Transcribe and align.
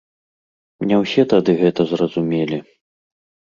Не 0.91 0.95
ўсе 1.01 1.27
тады 1.35 1.51
гэта 1.61 1.81
зразумелі. 1.93 2.57